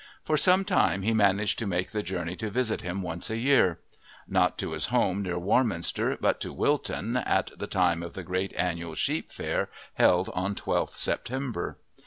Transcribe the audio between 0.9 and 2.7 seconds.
he managed to make the journey to